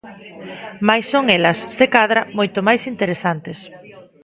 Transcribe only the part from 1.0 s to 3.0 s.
son elas, se cadra, moito máis